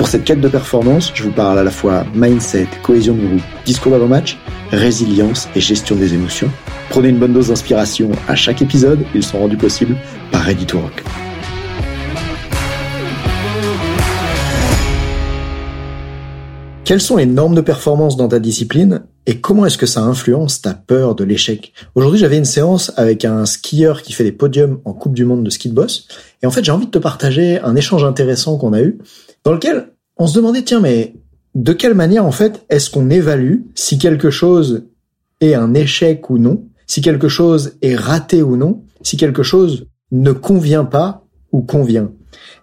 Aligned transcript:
Pour 0.00 0.08
cette 0.08 0.24
quête 0.24 0.40
de 0.40 0.48
performance, 0.48 1.12
je 1.14 1.24
vous 1.24 1.30
parle 1.30 1.58
à 1.58 1.62
la 1.62 1.70
fois 1.70 2.06
mindset, 2.14 2.68
cohésion 2.82 3.12
de 3.12 3.26
groupe, 3.26 3.42
discours 3.66 3.92
d'avant-match, 3.92 4.38
résilience 4.70 5.46
et 5.54 5.60
gestion 5.60 5.94
des 5.94 6.14
émotions. 6.14 6.50
Prenez 6.88 7.10
une 7.10 7.18
bonne 7.18 7.34
dose 7.34 7.48
d'inspiration 7.48 8.10
à 8.26 8.34
chaque 8.34 8.62
épisode, 8.62 9.04
ils 9.14 9.22
sont 9.22 9.40
rendus 9.40 9.58
possibles 9.58 9.98
par 10.32 10.40
Ready 10.40 10.64
Rock. 10.72 11.04
Quelles 16.90 17.00
sont 17.00 17.18
les 17.18 17.26
normes 17.26 17.54
de 17.54 17.60
performance 17.60 18.16
dans 18.16 18.26
ta 18.26 18.40
discipline 18.40 19.02
et 19.24 19.40
comment 19.40 19.64
est-ce 19.64 19.78
que 19.78 19.86
ça 19.86 20.02
influence 20.02 20.60
ta 20.60 20.74
peur 20.74 21.14
de 21.14 21.22
l'échec? 21.22 21.72
Aujourd'hui, 21.94 22.18
j'avais 22.18 22.36
une 22.36 22.44
séance 22.44 22.90
avec 22.96 23.24
un 23.24 23.46
skieur 23.46 24.02
qui 24.02 24.12
fait 24.12 24.24
des 24.24 24.32
podiums 24.32 24.80
en 24.84 24.92
Coupe 24.92 25.14
du 25.14 25.24
Monde 25.24 25.44
de 25.44 25.50
ski 25.50 25.68
de 25.68 25.74
boss 25.74 26.08
et 26.42 26.46
en 26.46 26.50
fait, 26.50 26.64
j'ai 26.64 26.72
envie 26.72 26.86
de 26.86 26.90
te 26.90 26.98
partager 26.98 27.60
un 27.60 27.76
échange 27.76 28.02
intéressant 28.02 28.58
qu'on 28.58 28.72
a 28.72 28.82
eu 28.82 28.98
dans 29.44 29.52
lequel 29.52 29.92
on 30.16 30.26
se 30.26 30.34
demandait 30.34 30.64
tiens 30.64 30.80
mais 30.80 31.14
de 31.54 31.72
quelle 31.72 31.94
manière 31.94 32.26
en 32.26 32.32
fait 32.32 32.66
est-ce 32.70 32.90
qu'on 32.90 33.08
évalue 33.08 33.58
si 33.76 33.96
quelque 33.96 34.30
chose 34.30 34.82
est 35.40 35.54
un 35.54 35.74
échec 35.74 36.28
ou 36.28 36.38
non, 36.38 36.64
si 36.88 37.02
quelque 37.02 37.28
chose 37.28 37.74
est 37.82 37.94
raté 37.94 38.42
ou 38.42 38.56
non, 38.56 38.82
si 39.02 39.16
quelque 39.16 39.44
chose 39.44 39.86
ne 40.10 40.32
convient 40.32 40.86
pas 40.86 41.24
ou 41.52 41.62
convient? 41.62 42.10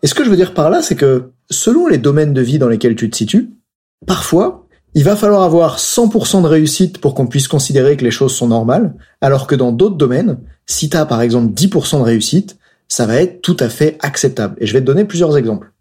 Et 0.04 0.08
ce 0.08 0.14
que 0.14 0.26
je 0.26 0.30
veux 0.30 0.36
dire 0.36 0.54
par 0.54 0.70
là, 0.70 0.82
c'est 0.82 0.96
que 0.96 1.32
selon 1.50 1.88
les 1.88 1.98
domaines 1.98 2.34
de 2.34 2.42
vie 2.42 2.60
dans 2.60 2.68
lesquels 2.68 2.98
tu 2.98 3.10
te 3.10 3.16
situes, 3.16 3.54
parfois, 4.06 4.68
il 4.94 5.04
va 5.04 5.16
falloir 5.16 5.44
avoir 5.44 5.78
100% 5.78 6.42
de 6.42 6.48
réussite 6.48 7.00
pour 7.00 7.14
qu'on 7.14 7.28
puisse 7.28 7.48
considérer 7.48 7.98
que 7.98 8.04
les 8.04 8.12
choses 8.12 8.34
sont 8.34 8.48
normales, 8.48 8.96
alors 9.22 9.48
que 9.48 9.56
dans 9.56 9.72
d'autres 9.72 9.98
domaines, 9.98 10.40
si 10.66 10.90
tu 10.90 10.98
as 10.98 11.06
par 11.06 11.22
exemple 11.22 11.54
10% 11.54 12.00
de 12.00 12.04
réussite, 12.04 12.58
ça 12.88 13.06
va 13.06 13.22
être 13.22 13.42
tout 13.42 13.58
à 13.60 13.70
fait 13.70 13.98
acceptable. 14.02 14.56
Et 14.60 14.66
je 14.66 14.74
vais 14.74 14.82
te 14.82 14.86
donner 14.86 15.06
plusieurs 15.06 15.38
exemples. 15.38 15.72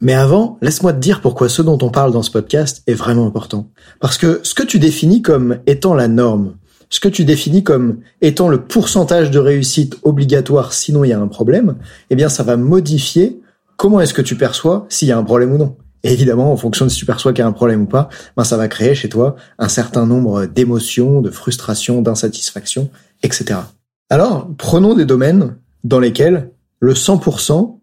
Mais 0.00 0.14
avant, 0.14 0.56
laisse-moi 0.62 0.92
te 0.92 0.98
dire 0.98 1.20
pourquoi 1.20 1.48
ce 1.48 1.62
dont 1.62 1.78
on 1.82 1.90
parle 1.90 2.12
dans 2.12 2.22
ce 2.22 2.30
podcast 2.30 2.82
est 2.86 2.94
vraiment 2.94 3.26
important. 3.26 3.68
Parce 4.00 4.16
que 4.16 4.40
ce 4.42 4.54
que 4.54 4.62
tu 4.62 4.78
définis 4.78 5.20
comme 5.20 5.58
étant 5.66 5.94
la 5.94 6.08
norme, 6.08 6.54
ce 6.88 7.00
que 7.00 7.08
tu 7.08 7.24
définis 7.24 7.62
comme 7.62 7.98
étant 8.22 8.48
le 8.48 8.62
pourcentage 8.62 9.30
de 9.30 9.38
réussite 9.38 9.98
obligatoire 10.02 10.72
sinon 10.72 11.04
il 11.04 11.08
y 11.08 11.12
a 11.12 11.20
un 11.20 11.28
problème, 11.28 11.76
eh 12.08 12.16
bien 12.16 12.28
ça 12.28 12.42
va 12.42 12.56
modifier 12.56 13.40
comment 13.76 14.00
est-ce 14.00 14.14
que 14.14 14.22
tu 14.22 14.36
perçois 14.36 14.86
s'il 14.88 15.08
y 15.08 15.12
a 15.12 15.18
un 15.18 15.24
problème 15.24 15.52
ou 15.52 15.58
non. 15.58 15.76
Et 16.02 16.12
évidemment, 16.12 16.52
en 16.52 16.56
fonction 16.56 16.86
de 16.86 16.90
si 16.90 16.98
tu 16.98 17.06
perçois 17.06 17.32
qu'il 17.32 17.40
y 17.40 17.44
a 17.44 17.46
un 17.46 17.52
problème 17.52 17.82
ou 17.82 17.86
pas, 17.86 18.08
ben 18.36 18.44
ça 18.44 18.56
va 18.56 18.68
créer 18.68 18.94
chez 18.94 19.08
toi 19.08 19.36
un 19.58 19.68
certain 19.68 20.06
nombre 20.06 20.46
d'émotions, 20.46 21.20
de 21.20 21.30
frustrations, 21.30 22.02
d'insatisfaction, 22.02 22.90
etc. 23.22 23.60
Alors, 24.08 24.48
prenons 24.56 24.94
des 24.94 25.04
domaines 25.04 25.56
dans 25.84 26.00
lesquels 26.00 26.50
le 26.80 26.94
100% 26.94 27.78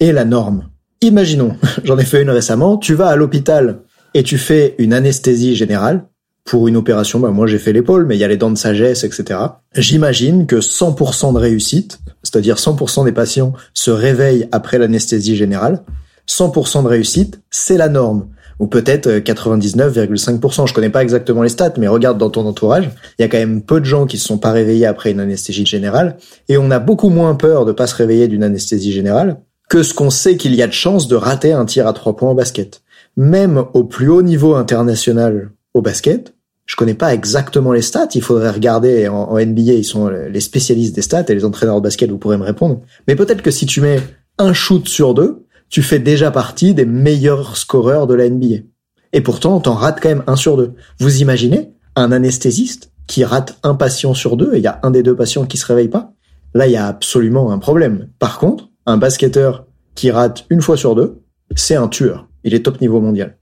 est 0.00 0.12
la 0.12 0.24
norme. 0.24 0.68
Imaginons, 1.02 1.56
j'en 1.84 1.98
ai 1.98 2.04
fait 2.04 2.22
une 2.22 2.30
récemment, 2.30 2.78
tu 2.78 2.94
vas 2.94 3.08
à 3.08 3.16
l'hôpital 3.16 3.80
et 4.14 4.22
tu 4.22 4.38
fais 4.38 4.74
une 4.78 4.92
anesthésie 4.92 5.54
générale 5.54 6.06
pour 6.44 6.66
une 6.66 6.76
opération, 6.76 7.20
bah 7.20 7.30
moi 7.30 7.46
j'ai 7.46 7.58
fait 7.58 7.74
l'épaule, 7.74 8.06
mais 8.06 8.16
il 8.16 8.20
y 8.20 8.24
a 8.24 8.28
les 8.28 8.38
dents 8.38 8.50
de 8.50 8.56
sagesse, 8.56 9.04
etc. 9.04 9.38
J'imagine 9.74 10.46
que 10.46 10.56
100% 10.56 11.34
de 11.34 11.38
réussite, 11.38 11.98
c'est-à-dire 12.22 12.56
100% 12.56 13.04
des 13.04 13.12
patients 13.12 13.52
se 13.74 13.90
réveillent 13.90 14.48
après 14.50 14.78
l'anesthésie 14.78 15.36
générale, 15.36 15.82
100% 16.28 16.82
de 16.82 16.88
réussite, 16.88 17.40
c'est 17.50 17.76
la 17.76 17.88
norme. 17.88 18.28
Ou 18.58 18.66
peut-être 18.66 19.08
99,5%. 19.08 20.66
Je 20.66 20.74
connais 20.74 20.90
pas 20.90 21.02
exactement 21.02 21.42
les 21.42 21.48
stats, 21.48 21.74
mais 21.78 21.86
regarde 21.86 22.18
dans 22.18 22.30
ton 22.30 22.44
entourage. 22.44 22.90
Il 23.18 23.22
y 23.22 23.24
a 23.24 23.28
quand 23.28 23.38
même 23.38 23.62
peu 23.62 23.78
de 23.78 23.84
gens 23.84 24.06
qui 24.06 24.18
se 24.18 24.26
sont 24.26 24.38
pas 24.38 24.50
réveillés 24.50 24.86
après 24.86 25.12
une 25.12 25.20
anesthésie 25.20 25.64
générale. 25.64 26.16
Et 26.48 26.58
on 26.58 26.70
a 26.72 26.80
beaucoup 26.80 27.08
moins 27.08 27.36
peur 27.36 27.64
de 27.64 27.72
pas 27.72 27.86
se 27.86 27.94
réveiller 27.94 28.26
d'une 28.26 28.42
anesthésie 28.42 28.92
générale 28.92 29.38
que 29.68 29.82
ce 29.82 29.94
qu'on 29.94 30.10
sait 30.10 30.36
qu'il 30.36 30.54
y 30.54 30.62
a 30.62 30.66
de 30.66 30.72
chances 30.72 31.08
de 31.08 31.14
rater 31.14 31.52
un 31.52 31.66
tir 31.66 31.86
à 31.86 31.92
trois 31.92 32.16
points 32.16 32.30
au 32.30 32.34
basket. 32.34 32.82
Même 33.16 33.64
au 33.74 33.84
plus 33.84 34.08
haut 34.08 34.22
niveau 34.22 34.54
international 34.54 35.50
au 35.74 35.82
basket, 35.82 36.34
je 36.64 36.76
connais 36.76 36.94
pas 36.94 37.14
exactement 37.14 37.72
les 37.72 37.82
stats, 37.82 38.08
il 38.14 38.22
faudrait 38.22 38.50
regarder 38.50 39.08
en, 39.08 39.38
NBA, 39.38 39.72
ils 39.72 39.84
sont 39.84 40.08
les 40.08 40.40
spécialistes 40.40 40.94
des 40.94 41.02
stats 41.02 41.24
et 41.28 41.34
les 41.34 41.44
entraîneurs 41.44 41.76
de 41.76 41.82
basket, 41.82 42.10
vous 42.10 42.18
pourrez 42.18 42.36
me 42.36 42.44
répondre. 42.44 42.82
Mais 43.06 43.16
peut-être 43.16 43.42
que 43.42 43.50
si 43.50 43.66
tu 43.66 43.80
mets 43.80 44.00
un 44.38 44.52
shoot 44.52 44.86
sur 44.86 45.14
deux, 45.14 45.46
tu 45.68 45.82
fais 45.82 45.98
déjà 45.98 46.30
partie 46.30 46.74
des 46.74 46.84
meilleurs 46.84 47.56
scoreurs 47.56 48.06
de 48.06 48.14
la 48.14 48.28
NBA. 48.28 48.64
Et 49.12 49.20
pourtant, 49.20 49.60
t'en 49.60 49.74
rates 49.74 50.00
quand 50.00 50.08
même 50.08 50.24
un 50.26 50.36
sur 50.36 50.56
deux. 50.56 50.72
Vous 50.98 51.20
imaginez 51.20 51.72
un 51.96 52.12
anesthésiste 52.12 52.92
qui 53.06 53.24
rate 53.24 53.58
un 53.62 53.74
patient 53.74 54.14
sur 54.14 54.36
deux 54.36 54.54
et 54.54 54.58
il 54.58 54.62
y 54.62 54.68
a 54.68 54.80
un 54.82 54.90
des 54.90 55.02
deux 55.02 55.16
patients 55.16 55.46
qui 55.46 55.56
se 55.56 55.66
réveille 55.66 55.88
pas? 55.88 56.12
Là, 56.54 56.66
il 56.66 56.72
y 56.72 56.76
a 56.76 56.86
absolument 56.86 57.52
un 57.52 57.58
problème. 57.58 58.08
Par 58.18 58.38
contre, 58.38 58.68
un 58.86 58.96
basketteur 58.96 59.66
qui 59.94 60.10
rate 60.10 60.46
une 60.50 60.60
fois 60.60 60.76
sur 60.76 60.94
deux, 60.94 61.22
c'est 61.54 61.76
un 61.76 61.88
tueur. 61.88 62.28
Il 62.44 62.54
est 62.54 62.64
top 62.64 62.80
niveau 62.80 63.00
mondial. 63.00 63.36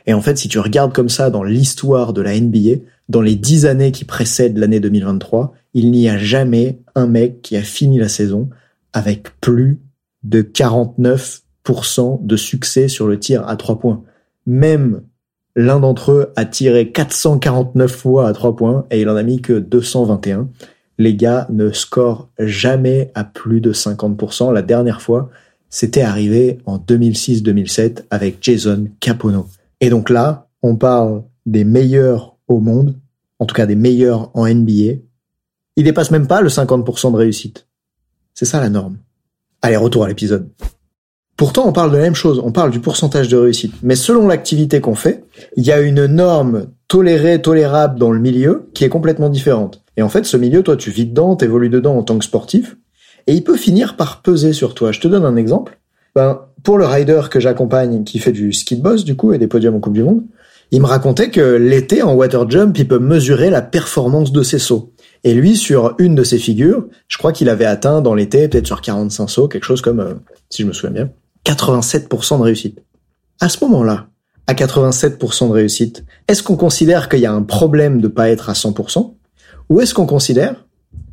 Et 0.05 0.13
en 0.13 0.21
fait, 0.21 0.37
si 0.37 0.49
tu 0.49 0.59
regardes 0.59 0.93
comme 0.93 1.09
ça 1.09 1.29
dans 1.29 1.43
l'histoire 1.43 2.11
de 2.11 2.21
la 2.21 2.37
NBA, 2.37 2.81
dans 3.09 3.21
les 3.21 3.35
dix 3.35 3.65
années 3.65 3.91
qui 3.91 4.05
précèdent 4.05 4.57
l'année 4.57 4.79
2023, 4.79 5.53
il 5.73 5.91
n'y 5.91 6.09
a 6.09 6.17
jamais 6.17 6.79
un 6.95 7.07
mec 7.07 7.41
qui 7.41 7.57
a 7.57 7.61
fini 7.61 7.97
la 7.97 8.07
saison 8.07 8.49
avec 8.93 9.39
plus 9.41 9.79
de 10.23 10.41
49% 10.41 12.25
de 12.25 12.37
succès 12.37 12.87
sur 12.87 13.07
le 13.07 13.19
tir 13.19 13.47
à 13.47 13.55
trois 13.55 13.79
points. 13.79 14.03
Même 14.45 15.01
l'un 15.55 15.79
d'entre 15.79 16.11
eux 16.11 16.33
a 16.35 16.45
tiré 16.45 16.91
449 16.91 17.91
fois 17.91 18.27
à 18.27 18.33
trois 18.33 18.55
points 18.55 18.85
et 18.91 19.01
il 19.01 19.09
en 19.09 19.15
a 19.15 19.23
mis 19.23 19.41
que 19.41 19.53
221. 19.53 20.49
Les 20.97 21.15
gars 21.15 21.47
ne 21.49 21.71
scorent 21.71 22.29
jamais 22.39 23.11
à 23.15 23.23
plus 23.23 23.61
de 23.61 23.73
50%. 23.73 24.53
La 24.53 24.61
dernière 24.61 25.01
fois, 25.01 25.29
c'était 25.69 26.01
arrivé 26.01 26.59
en 26.65 26.77
2006-2007 26.77 28.03
avec 28.11 28.37
Jason 28.41 28.87
Capono. 28.99 29.47
Et 29.81 29.89
donc 29.89 30.09
là, 30.09 30.47
on 30.61 30.75
parle 30.75 31.23
des 31.45 31.63
meilleurs 31.63 32.32
au 32.47 32.59
monde, 32.59 32.95
en 33.39 33.45
tout 33.45 33.55
cas 33.55 33.65
des 33.65 33.75
meilleurs 33.75 34.31
en 34.33 34.47
NBA. 34.47 34.99
Il 35.75 35.83
dépasse 35.83 36.11
même 36.11 36.27
pas 36.27 36.41
le 36.41 36.49
50% 36.49 37.11
de 37.11 37.17
réussite. 37.17 37.67
C'est 38.33 38.45
ça 38.45 38.59
la 38.59 38.69
norme. 38.69 38.97
Allez, 39.61 39.77
retour 39.77 40.03
à 40.03 40.07
l'épisode. 40.07 40.49
Pourtant, 41.35 41.67
on 41.67 41.73
parle 41.73 41.91
de 41.91 41.97
la 41.97 42.03
même 42.03 42.15
chose, 42.15 42.39
on 42.43 42.51
parle 42.51 42.69
du 42.69 42.79
pourcentage 42.79 43.27
de 43.27 43.37
réussite. 43.37 43.73
Mais 43.81 43.95
selon 43.95 44.27
l'activité 44.27 44.81
qu'on 44.81 44.93
fait, 44.93 45.25
il 45.55 45.63
y 45.63 45.71
a 45.71 45.81
une 45.81 46.05
norme 46.05 46.67
tolérée, 46.87 47.41
tolérable 47.41 47.97
dans 47.97 48.11
le 48.11 48.19
milieu 48.19 48.69
qui 48.73 48.83
est 48.83 48.89
complètement 48.89 49.29
différente. 49.29 49.81
Et 49.97 50.03
en 50.03 50.09
fait, 50.09 50.25
ce 50.25 50.37
milieu, 50.37 50.61
toi, 50.61 50.77
tu 50.77 50.91
vis 50.91 51.05
dedans, 51.05 51.35
t'évolues 51.35 51.69
dedans 51.69 51.97
en 51.97 52.03
tant 52.03 52.19
que 52.19 52.25
sportif, 52.25 52.77
et 53.25 53.33
il 53.33 53.43
peut 53.43 53.57
finir 53.57 53.95
par 53.95 54.21
peser 54.21 54.53
sur 54.53 54.75
toi. 54.75 54.91
Je 54.91 54.99
te 54.99 55.07
donne 55.07 55.25
un 55.25 55.35
exemple. 55.35 55.79
Ben, 56.15 56.41
pour 56.63 56.77
le 56.77 56.85
rider 56.85 57.21
que 57.31 57.39
j'accompagne, 57.39 58.03
qui 58.03 58.19
fait 58.19 58.31
du 58.31 58.53
ski 58.53 58.77
de 58.77 58.83
boss 58.83 59.03
du 59.03 59.15
coup 59.15 59.33
et 59.33 59.37
des 59.37 59.47
podiums 59.47 59.75
en 59.75 59.79
Coupe 59.79 59.93
du 59.93 60.03
Monde, 60.03 60.23
il 60.73 60.81
me 60.81 60.87
racontait 60.87 61.29
que 61.29 61.39
l'été 61.39 62.01
en 62.01 62.15
water 62.15 62.49
jump, 62.49 62.75
il 62.79 62.87
peut 62.87 62.97
mesurer 62.97 63.51
la 63.51 63.61
performance 63.61 64.31
de 64.31 64.41
ses 64.41 64.57
sauts. 64.57 64.91
Et 65.23 65.35
lui, 65.35 65.55
sur 65.55 65.93
une 65.99 66.15
de 66.15 66.23
ses 66.23 66.39
figures, 66.39 66.87
je 67.07 67.19
crois 67.19 67.31
qu'il 67.31 67.47
avait 67.49 67.65
atteint 67.65 68.01
dans 68.01 68.15
l'été, 68.15 68.47
peut-être 68.47 68.65
sur 68.65 68.81
45 68.81 69.29
sauts, 69.29 69.47
quelque 69.47 69.65
chose 69.65 69.83
comme, 69.83 69.99
euh, 69.99 70.15
si 70.49 70.63
je 70.63 70.67
me 70.67 70.73
souviens 70.73 70.89
bien, 70.89 71.09
87% 71.45 72.39
de 72.39 72.43
réussite. 72.43 72.79
À 73.39 73.49
ce 73.49 73.63
moment-là, 73.63 74.07
à 74.47 74.55
87% 74.55 75.47
de 75.47 75.53
réussite, 75.53 76.05
est-ce 76.27 76.41
qu'on 76.41 76.55
considère 76.55 77.07
qu'il 77.07 77.19
y 77.19 77.27
a 77.27 77.33
un 77.33 77.43
problème 77.43 78.01
de 78.01 78.07
pas 78.07 78.31
être 78.31 78.49
à 78.49 78.53
100% 78.53 79.13
ou 79.69 79.79
est-ce 79.79 79.93
qu'on 79.93 80.07
considère 80.07 80.65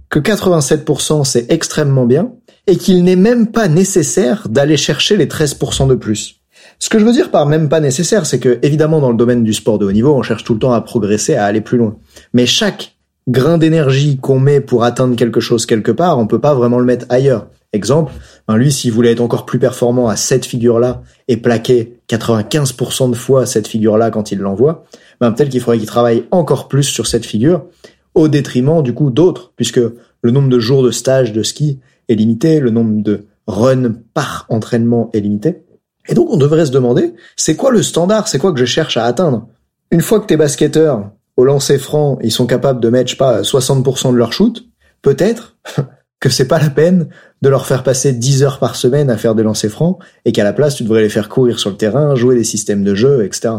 que 0.08 0.20
87% 0.20 1.24
c'est 1.24 1.52
extrêmement 1.52 2.06
bien 2.06 2.32
et 2.66 2.78
qu'il 2.78 3.04
n'est 3.04 3.14
même 3.14 3.48
pas 3.48 3.68
nécessaire 3.68 4.48
d'aller 4.48 4.78
chercher 4.78 5.18
les 5.18 5.26
13% 5.26 5.86
de 5.86 5.96
plus? 5.96 6.39
Ce 6.82 6.88
que 6.88 6.98
je 6.98 7.04
veux 7.04 7.12
dire 7.12 7.30
par 7.30 7.44
même 7.44 7.68
pas 7.68 7.78
nécessaire, 7.78 8.24
c'est 8.24 8.40
que 8.40 8.58
évidemment 8.62 9.00
dans 9.00 9.10
le 9.10 9.16
domaine 9.16 9.44
du 9.44 9.52
sport 9.52 9.78
de 9.78 9.84
haut 9.84 9.92
niveau, 9.92 10.14
on 10.14 10.22
cherche 10.22 10.44
tout 10.44 10.54
le 10.54 10.58
temps 10.58 10.72
à 10.72 10.80
progresser, 10.80 11.34
à 11.34 11.44
aller 11.44 11.60
plus 11.60 11.76
loin. 11.76 11.98
Mais 12.32 12.46
chaque 12.46 12.96
grain 13.28 13.58
d'énergie 13.58 14.16
qu'on 14.16 14.40
met 14.40 14.62
pour 14.62 14.82
atteindre 14.82 15.14
quelque 15.14 15.40
chose 15.40 15.66
quelque 15.66 15.92
part, 15.92 16.18
on 16.18 16.26
peut 16.26 16.40
pas 16.40 16.54
vraiment 16.54 16.78
le 16.78 16.86
mettre 16.86 17.04
ailleurs. 17.10 17.48
Exemple, 17.74 18.12
ben 18.48 18.56
lui, 18.56 18.72
s'il 18.72 18.92
voulait 18.92 19.12
être 19.12 19.20
encore 19.20 19.44
plus 19.44 19.58
performant 19.58 20.08
à 20.08 20.16
cette 20.16 20.46
figure-là 20.46 21.02
et 21.28 21.36
plaquer 21.36 21.98
95% 22.08 23.10
de 23.10 23.14
fois 23.14 23.44
cette 23.44 23.68
figure-là 23.68 24.10
quand 24.10 24.32
il 24.32 24.38
l'envoie, 24.38 24.84
ben 25.20 25.32
peut-être 25.32 25.50
qu'il 25.50 25.60
faudrait 25.60 25.78
qu'il 25.78 25.86
travaille 25.86 26.24
encore 26.30 26.66
plus 26.66 26.84
sur 26.84 27.06
cette 27.06 27.26
figure 27.26 27.66
au 28.14 28.26
détriment 28.26 28.82
du 28.82 28.94
coup 28.94 29.10
d'autres, 29.10 29.52
puisque 29.54 29.80
le 30.22 30.30
nombre 30.30 30.48
de 30.48 30.58
jours 30.58 30.82
de 30.82 30.90
stage 30.90 31.32
de 31.32 31.42
ski 31.42 31.78
est 32.08 32.14
limité, 32.14 32.58
le 32.58 32.70
nombre 32.70 33.02
de 33.02 33.26
runs 33.46 33.96
par 34.14 34.46
entraînement 34.48 35.10
est 35.12 35.20
limité. 35.20 35.62
Et 36.08 36.14
donc 36.14 36.29
on 36.31 36.37
devrait 36.37 36.67
se 36.67 36.70
demander, 36.70 37.14
c'est 37.37 37.56
quoi 37.56 37.70
le 37.70 37.82
standard, 37.82 38.29
c'est 38.29 38.38
quoi 38.38 38.52
que 38.52 38.58
je 38.58 38.64
cherche 38.64 38.97
à 38.97 39.05
atteindre? 39.05 39.49
Une 39.91 40.00
fois 40.00 40.20
que 40.20 40.26
tes 40.26 40.37
basketteurs, 40.37 41.11
au 41.37 41.44
lancer 41.44 41.79
franc, 41.79 42.19
ils 42.23 42.32
sont 42.32 42.47
capables 42.47 42.81
de 42.81 42.88
mettre, 42.88 43.08
je 43.08 43.14
sais 43.14 43.19
pas, 43.19 43.43
60% 43.43 44.12
de 44.12 44.17
leur 44.17 44.32
shoot, 44.32 44.64
peut-être 45.02 45.56
que 46.20 46.29
c'est 46.29 46.49
pas 46.49 46.58
la 46.58 46.70
peine 46.70 47.08
de 47.43 47.49
leur 47.49 47.67
faire 47.67 47.82
passer 47.82 48.12
10 48.12 48.43
heures 48.43 48.58
par 48.58 48.76
semaine 48.76 49.11
à 49.11 49.17
faire 49.17 49.35
des 49.35 49.43
lancers 49.43 49.70
francs 49.70 49.99
et 50.25 50.32
qu'à 50.32 50.44
la 50.44 50.52
place 50.52 50.75
tu 50.75 50.85
devrais 50.85 51.02
les 51.02 51.08
faire 51.08 51.29
courir 51.29 51.58
sur 51.58 51.70
le 51.70 51.76
terrain, 51.76 52.14
jouer 52.14 52.35
des 52.35 52.44
systèmes 52.44 52.85
de 52.85 52.94
jeu, 52.94 53.25
etc. 53.25 53.55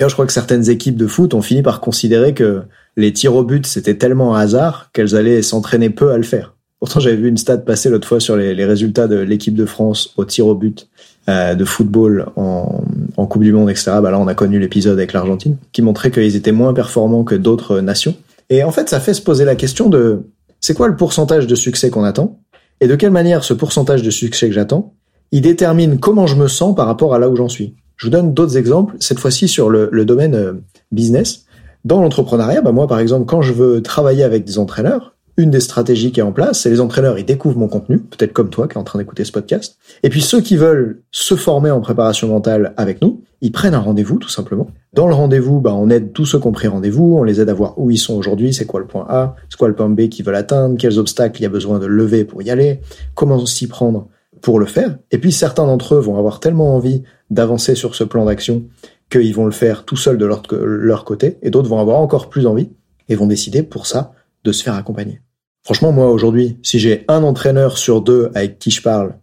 Et 0.00 0.08
je 0.08 0.12
crois 0.12 0.26
que 0.26 0.32
certaines 0.32 0.70
équipes 0.70 0.96
de 0.96 1.06
foot 1.06 1.34
ont 1.34 1.42
fini 1.42 1.62
par 1.62 1.80
considérer 1.80 2.32
que 2.32 2.62
les 2.96 3.12
tirs 3.12 3.34
au 3.34 3.44
but 3.44 3.66
c'était 3.66 3.96
tellement 3.96 4.36
un 4.36 4.40
hasard 4.40 4.90
qu'elles 4.92 5.16
allaient 5.16 5.42
s'entraîner 5.42 5.90
peu 5.90 6.12
à 6.12 6.16
le 6.16 6.22
faire. 6.22 6.54
Pourtant, 6.80 7.00
j'avais 7.00 7.16
vu 7.16 7.28
une 7.28 7.36
stat 7.36 7.58
passer 7.58 7.90
l'autre 7.90 8.06
fois 8.06 8.20
sur 8.20 8.36
les, 8.36 8.64
résultats 8.64 9.08
de 9.08 9.16
l'équipe 9.16 9.54
de 9.54 9.66
France 9.66 10.14
au 10.16 10.24
tir 10.24 10.46
au 10.46 10.54
but 10.54 10.88
euh, 11.28 11.54
de 11.54 11.64
football 11.64 12.26
en, 12.36 12.82
en, 13.16 13.26
Coupe 13.26 13.42
du 13.42 13.52
Monde, 13.52 13.70
etc. 13.70 13.92
Bah 14.02 14.10
là, 14.10 14.18
on 14.18 14.26
a 14.26 14.34
connu 14.34 14.58
l'épisode 14.58 14.94
avec 14.94 15.12
l'Argentine, 15.12 15.56
qui 15.72 15.82
montrait 15.82 16.10
qu'ils 16.10 16.36
étaient 16.36 16.52
moins 16.52 16.72
performants 16.72 17.24
que 17.24 17.34
d'autres 17.34 17.80
nations. 17.80 18.14
Et 18.50 18.64
en 18.64 18.70
fait, 18.70 18.88
ça 18.88 18.98
fait 18.98 19.14
se 19.14 19.20
poser 19.20 19.44
la 19.44 19.54
question 19.54 19.88
de 19.88 20.22
c'est 20.60 20.74
quoi 20.74 20.88
le 20.88 20.96
pourcentage 20.96 21.46
de 21.46 21.54
succès 21.54 21.90
qu'on 21.90 22.04
attend? 22.04 22.40
Et 22.80 22.88
de 22.88 22.94
quelle 22.94 23.10
manière 23.10 23.44
ce 23.44 23.54
pourcentage 23.54 24.02
de 24.02 24.10
succès 24.10 24.48
que 24.48 24.54
j'attends, 24.54 24.94
il 25.30 25.42
détermine 25.42 25.98
comment 25.98 26.26
je 26.26 26.36
me 26.36 26.48
sens 26.48 26.74
par 26.74 26.86
rapport 26.86 27.14
à 27.14 27.18
là 27.18 27.28
où 27.28 27.36
j'en 27.36 27.48
suis? 27.48 27.74
Je 27.96 28.06
vous 28.06 28.10
donne 28.10 28.32
d'autres 28.32 28.56
exemples, 28.56 28.96
cette 29.00 29.18
fois-ci 29.18 29.48
sur 29.48 29.68
le, 29.68 29.88
le 29.92 30.04
domaine 30.04 30.34
euh, 30.34 30.52
business. 30.92 31.44
Dans 31.84 32.00
l'entrepreneuriat, 32.00 32.60
bah 32.60 32.72
moi 32.72 32.86
par 32.86 33.00
exemple, 33.00 33.26
quand 33.26 33.42
je 33.42 33.52
veux 33.52 33.82
travailler 33.82 34.24
avec 34.24 34.44
des 34.44 34.58
entraîneurs, 34.58 35.14
une 35.38 35.50
des 35.50 35.60
stratégies 35.60 36.10
qui 36.10 36.18
est 36.18 36.24
en 36.24 36.32
place, 36.32 36.60
c'est 36.60 36.68
les 36.68 36.80
entraîneurs, 36.80 37.16
ils 37.16 37.24
découvrent 37.24 37.58
mon 37.58 37.68
contenu, 37.68 38.00
peut-être 38.00 38.32
comme 38.32 38.50
toi 38.50 38.66
qui 38.66 38.74
est 38.74 38.78
en 38.78 38.84
train 38.84 38.98
d'écouter 38.98 39.24
ce 39.24 39.30
podcast. 39.30 39.78
Et 40.02 40.10
puis 40.10 40.20
ceux 40.20 40.40
qui 40.40 40.56
veulent 40.56 41.00
se 41.12 41.36
former 41.36 41.70
en 41.70 41.80
préparation 41.80 42.26
mentale 42.26 42.74
avec 42.76 43.00
nous, 43.00 43.22
ils 43.40 43.52
prennent 43.52 43.74
un 43.74 43.80
rendez-vous 43.80 44.18
tout 44.18 44.28
simplement. 44.28 44.66
Dans 44.94 45.06
le 45.06 45.14
rendez-vous, 45.14 45.60
bah, 45.60 45.72
on 45.74 45.90
aide 45.90 46.12
tous 46.12 46.26
ceux 46.26 46.40
qui 46.40 46.46
ont 46.48 46.52
pris 46.52 46.66
rendez-vous, 46.66 47.16
on 47.16 47.22
les 47.22 47.40
aide 47.40 47.48
à 47.48 47.54
voir 47.54 47.78
où 47.78 47.88
ils 47.92 47.98
sont 47.98 48.14
aujourd'hui, 48.14 48.52
c'est 48.52 48.66
quoi 48.66 48.80
le 48.80 48.86
point 48.86 49.06
A, 49.08 49.36
c'est 49.48 49.56
quoi 49.56 49.68
le 49.68 49.76
point 49.76 49.88
B 49.88 50.08
qu'ils 50.08 50.24
veulent 50.24 50.34
atteindre, 50.34 50.76
quels 50.76 50.98
obstacles 50.98 51.40
il 51.40 51.44
y 51.44 51.46
a 51.46 51.50
besoin 51.50 51.78
de 51.78 51.86
lever 51.86 52.24
pour 52.24 52.42
y 52.42 52.50
aller, 52.50 52.80
comment 53.14 53.46
s'y 53.46 53.68
prendre 53.68 54.08
pour 54.42 54.58
le 54.58 54.66
faire. 54.66 54.98
Et 55.12 55.18
puis 55.18 55.30
certains 55.30 55.66
d'entre 55.66 55.94
eux 55.94 56.00
vont 56.00 56.18
avoir 56.18 56.40
tellement 56.40 56.74
envie 56.74 57.04
d'avancer 57.30 57.76
sur 57.76 57.94
ce 57.94 58.02
plan 58.02 58.24
d'action 58.24 58.64
qu'ils 59.08 59.34
vont 59.34 59.46
le 59.46 59.52
faire 59.52 59.84
tout 59.84 59.96
seuls 59.96 60.18
de 60.18 60.26
leur, 60.26 60.42
leur 60.50 61.04
côté, 61.04 61.38
et 61.42 61.50
d'autres 61.50 61.68
vont 61.68 61.80
avoir 61.80 62.00
encore 62.00 62.28
plus 62.28 62.46
envie 62.46 62.70
et 63.08 63.14
vont 63.14 63.26
décider 63.26 63.62
pour 63.62 63.86
ça 63.86 64.12
de 64.44 64.52
se 64.52 64.64
faire 64.64 64.74
accompagner. 64.74 65.20
Franchement, 65.68 65.92
moi, 65.92 66.10
aujourd'hui, 66.10 66.56
si 66.62 66.78
j'ai 66.78 67.04
un 67.08 67.22
entraîneur 67.22 67.76
sur 67.76 68.00
deux 68.00 68.30
avec 68.34 68.58
qui 68.58 68.70
je 68.70 68.80
parle 68.80 69.16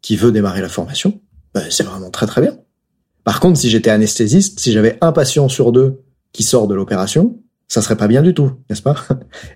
qui 0.00 0.14
veut 0.14 0.30
démarrer 0.30 0.60
la 0.60 0.68
formation, 0.68 1.20
ben, 1.54 1.64
c'est 1.70 1.82
vraiment 1.82 2.08
très 2.08 2.26
très 2.26 2.40
bien. 2.40 2.56
Par 3.24 3.40
contre, 3.40 3.58
si 3.58 3.68
j'étais 3.68 3.90
anesthésiste, 3.90 4.60
si 4.60 4.70
j'avais 4.70 4.96
un 5.00 5.10
patient 5.10 5.48
sur 5.48 5.72
deux 5.72 6.02
qui 6.32 6.44
sort 6.44 6.68
de 6.68 6.76
l'opération, 6.76 7.40
ça 7.66 7.82
serait 7.82 7.96
pas 7.96 8.06
bien 8.06 8.22
du 8.22 8.32
tout, 8.32 8.52
n'est-ce 8.70 8.80
pas? 8.80 8.94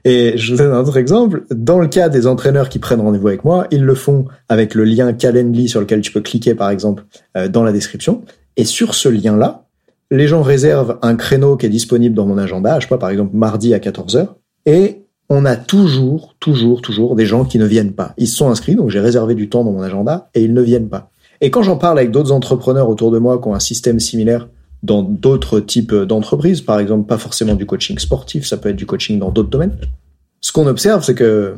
Et 0.04 0.36
je 0.36 0.50
vous 0.50 0.58
donne 0.58 0.72
un 0.72 0.80
autre 0.80 0.96
exemple. 0.96 1.44
Dans 1.52 1.78
le 1.78 1.86
cas 1.86 2.08
des 2.08 2.26
entraîneurs 2.26 2.68
qui 2.68 2.80
prennent 2.80 3.02
rendez-vous 3.02 3.28
avec 3.28 3.44
moi, 3.44 3.68
ils 3.70 3.84
le 3.84 3.94
font 3.94 4.24
avec 4.48 4.74
le 4.74 4.82
lien 4.82 5.12
Calendly 5.12 5.68
sur 5.68 5.78
lequel 5.78 6.00
tu 6.00 6.10
peux 6.10 6.22
cliquer, 6.22 6.56
par 6.56 6.70
exemple, 6.70 7.04
euh, 7.36 7.46
dans 7.46 7.62
la 7.62 7.70
description. 7.70 8.24
Et 8.56 8.64
sur 8.64 8.96
ce 8.96 9.08
lien-là, 9.08 9.68
les 10.10 10.26
gens 10.26 10.42
réservent 10.42 10.98
un 11.02 11.14
créneau 11.14 11.56
qui 11.56 11.66
est 11.66 11.68
disponible 11.68 12.16
dans 12.16 12.26
mon 12.26 12.36
agenda, 12.36 12.80
je 12.80 12.86
sais 12.86 12.88
pas, 12.88 12.98
par 12.98 13.10
exemple, 13.10 13.30
mardi 13.32 13.74
à 13.74 13.78
14h, 13.78 14.26
et 14.66 15.01
on 15.32 15.44
a 15.44 15.56
toujours, 15.56 16.34
toujours, 16.40 16.82
toujours 16.82 17.16
des 17.16 17.26
gens 17.26 17.44
qui 17.44 17.58
ne 17.58 17.64
viennent 17.64 17.92
pas. 17.92 18.14
Ils 18.18 18.28
se 18.28 18.36
sont 18.36 18.50
inscrits, 18.50 18.74
donc 18.74 18.90
j'ai 18.90 19.00
réservé 19.00 19.34
du 19.34 19.48
temps 19.48 19.64
dans 19.64 19.72
mon 19.72 19.82
agenda, 19.82 20.28
et 20.34 20.42
ils 20.42 20.52
ne 20.52 20.62
viennent 20.62 20.88
pas. 20.88 21.10
Et 21.40 21.50
quand 21.50 21.62
j'en 21.62 21.76
parle 21.76 21.98
avec 21.98 22.10
d'autres 22.10 22.32
entrepreneurs 22.32 22.88
autour 22.88 23.10
de 23.10 23.18
moi 23.18 23.38
qui 23.40 23.48
ont 23.48 23.54
un 23.54 23.60
système 23.60 23.98
similaire 23.98 24.48
dans 24.82 25.02
d'autres 25.02 25.60
types 25.60 25.94
d'entreprises, 25.94 26.60
par 26.60 26.78
exemple 26.78 27.06
pas 27.06 27.18
forcément 27.18 27.54
du 27.54 27.66
coaching 27.66 27.98
sportif, 27.98 28.46
ça 28.46 28.56
peut 28.56 28.68
être 28.68 28.76
du 28.76 28.86
coaching 28.86 29.18
dans 29.18 29.30
d'autres 29.30 29.50
domaines, 29.50 29.76
ce 30.40 30.52
qu'on 30.52 30.66
observe, 30.66 31.02
c'est 31.02 31.14
que 31.14 31.54